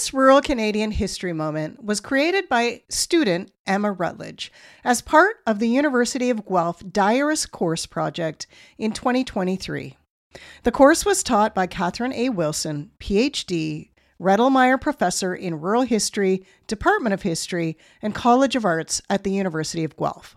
[0.00, 4.50] This rural Canadian history moment was created by student Emma Rutledge
[4.82, 8.46] as part of the University of Guelph Diarist Course Project
[8.78, 9.98] in 2023.
[10.62, 12.30] The course was taught by Catharine A.
[12.30, 19.22] Wilson, PhD, Redelmeier Professor in Rural History, Department of History, and College of Arts at
[19.22, 20.34] the University of Guelph.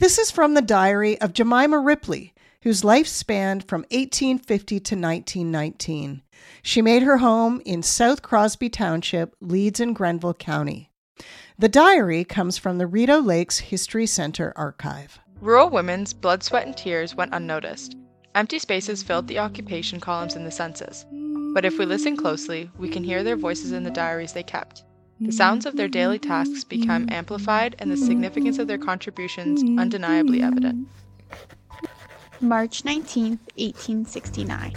[0.00, 6.22] This is from the diary of Jemima Ripley, whose life spanned from 1850 to 1919.
[6.62, 10.90] She made her home in South Crosby Township, Leeds and Grenville County.
[11.58, 15.18] The diary comes from the Rideau Lakes History Center archive.
[15.40, 17.96] Rural women's blood, sweat, and tears went unnoticed.
[18.34, 21.04] Empty spaces filled the occupation columns in the census.
[21.52, 24.84] But if we listen closely, we can hear their voices in the diaries they kept.
[25.20, 30.42] The sounds of their daily tasks become amplified and the significance of their contributions undeniably
[30.42, 30.88] evident.
[32.42, 34.74] March 19th, 1869.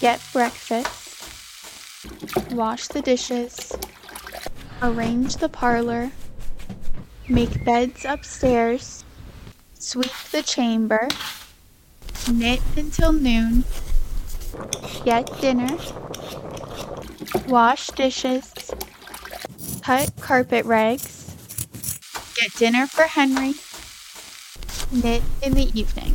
[0.00, 1.24] Get breakfast,
[2.52, 3.72] wash the dishes,
[4.82, 6.12] arrange the parlor,
[7.26, 9.02] make beds upstairs,
[9.72, 11.08] sweep the chamber,
[12.30, 13.64] knit until noon,
[15.06, 15.78] get dinner,
[17.48, 18.52] wash dishes,
[19.82, 21.34] cut carpet rags,
[22.36, 23.54] get dinner for Henry,
[24.92, 26.14] knit in the evening.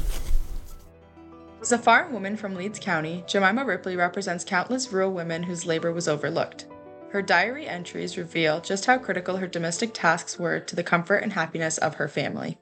[1.61, 5.91] As a farm woman from Leeds County, Jemima Ripley represents countless rural women whose labor
[5.91, 6.67] was overlooked.
[7.09, 11.33] Her diary entries reveal just how critical her domestic tasks were to the comfort and
[11.33, 12.57] happiness of her family.